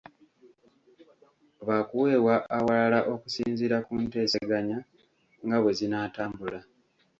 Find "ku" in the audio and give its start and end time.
3.85-3.93